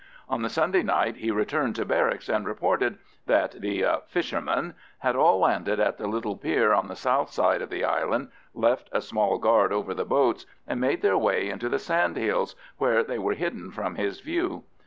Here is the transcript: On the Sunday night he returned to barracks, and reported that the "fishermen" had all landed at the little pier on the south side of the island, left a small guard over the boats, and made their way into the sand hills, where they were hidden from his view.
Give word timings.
On 0.27 0.41
the 0.41 0.49
Sunday 0.49 0.81
night 0.81 1.17
he 1.17 1.29
returned 1.29 1.75
to 1.75 1.85
barracks, 1.85 2.27
and 2.27 2.47
reported 2.47 2.97
that 3.27 3.51
the 3.61 3.85
"fishermen" 4.07 4.73
had 4.97 5.15
all 5.15 5.37
landed 5.37 5.79
at 5.79 5.99
the 5.99 6.07
little 6.07 6.35
pier 6.35 6.73
on 6.73 6.87
the 6.87 6.95
south 6.95 7.29
side 7.29 7.61
of 7.61 7.69
the 7.69 7.85
island, 7.85 8.29
left 8.55 8.89
a 8.91 8.99
small 8.99 9.37
guard 9.37 9.71
over 9.71 9.93
the 9.93 10.03
boats, 10.03 10.47
and 10.65 10.81
made 10.81 11.03
their 11.03 11.19
way 11.19 11.49
into 11.51 11.69
the 11.69 11.77
sand 11.77 12.17
hills, 12.17 12.55
where 12.79 13.03
they 13.03 13.19
were 13.19 13.35
hidden 13.35 13.69
from 13.69 13.93
his 13.93 14.21
view. 14.21 14.63